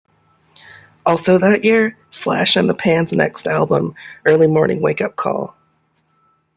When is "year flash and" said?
1.63-2.67